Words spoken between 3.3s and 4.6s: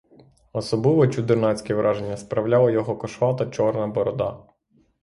чорна борода.